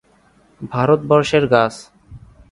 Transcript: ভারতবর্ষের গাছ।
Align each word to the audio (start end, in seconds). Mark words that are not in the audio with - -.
ভারতবর্ষের 0.61 1.43
গাছ। 1.47 1.73